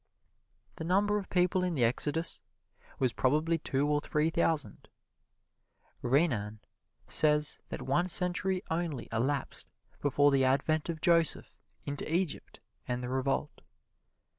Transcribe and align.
The 0.77 0.83
number 0.83 1.19
of 1.19 1.29
people 1.29 1.63
in 1.63 1.75
the 1.75 1.83
exodus 1.83 2.41
was 2.97 3.13
probably 3.13 3.59
two 3.59 3.87
or 3.87 4.01
three 4.01 4.31
thousand. 4.31 4.87
Renan 6.01 6.59
says 7.05 7.59
that 7.69 7.83
one 7.83 8.09
century 8.09 8.63
only 8.71 9.07
elapsed 9.11 9.67
between 10.01 10.33
the 10.33 10.43
advent 10.43 10.89
of 10.89 11.01
Joseph 11.01 11.61
into 11.85 12.11
Egypt 12.11 12.59
and 12.87 13.03
the 13.03 13.09
revolt. 13.09 13.61